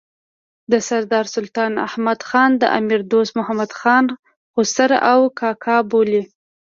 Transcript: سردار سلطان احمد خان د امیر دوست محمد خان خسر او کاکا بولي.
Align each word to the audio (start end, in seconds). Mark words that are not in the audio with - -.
سردار 0.87 1.25
سلطان 1.35 1.73
احمد 1.87 2.19
خان 2.29 2.51
د 2.57 2.63
امیر 2.79 3.01
دوست 3.11 3.33
محمد 3.39 3.71
خان 3.79 4.05
خسر 4.53 4.91
او 5.11 5.19
کاکا 5.39 5.77
بولي. 5.89 6.21